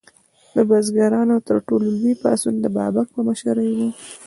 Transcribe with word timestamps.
د 0.55 0.57
بزګرانو 0.69 1.37
تر 1.47 1.57
ټولو 1.67 1.87
لوی 1.97 2.13
پاڅون 2.21 2.55
د 2.61 2.65
بابک 2.77 3.07
په 3.15 3.21
مشرۍ 3.27 3.69
و. 3.77 3.79